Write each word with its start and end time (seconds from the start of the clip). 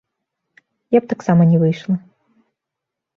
Я 0.97 1.01
б 1.03 1.11
таксама 1.11 1.41
не 1.51 1.57
выйшла. 1.65 1.95